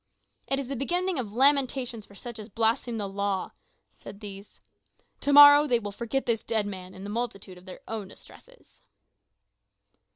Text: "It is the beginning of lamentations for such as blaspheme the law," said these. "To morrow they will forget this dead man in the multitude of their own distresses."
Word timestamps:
"It 0.47 0.57
is 0.57 0.67
the 0.67 0.75
beginning 0.75 1.19
of 1.19 1.31
lamentations 1.31 2.07
for 2.07 2.15
such 2.15 2.39
as 2.39 2.49
blaspheme 2.49 2.97
the 2.97 3.07
law," 3.07 3.51
said 3.99 4.19
these. 4.19 4.59
"To 5.19 5.31
morrow 5.31 5.67
they 5.67 5.77
will 5.77 5.91
forget 5.91 6.25
this 6.25 6.43
dead 6.43 6.65
man 6.65 6.95
in 6.95 7.03
the 7.03 7.09
multitude 7.11 7.59
of 7.59 7.65
their 7.65 7.81
own 7.87 8.07
distresses." 8.07 8.79